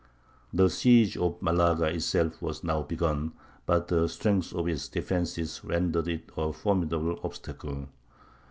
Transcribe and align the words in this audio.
The 0.51 0.67
siege 0.67 1.15
of 1.17 1.39
Malaga 1.43 1.85
itself 1.85 2.41
was 2.41 2.63
now 2.63 2.81
begun, 2.81 3.33
but 3.67 3.87
the 3.89 4.09
strength 4.09 4.51
of 4.51 4.67
its 4.67 4.87
defences 4.89 5.63
rendered 5.63 6.07
it 6.07 6.31
a 6.35 6.51
formidable 6.51 7.19
obstacle. 7.23 7.87